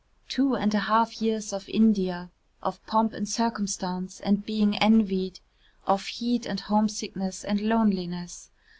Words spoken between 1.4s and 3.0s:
of India, of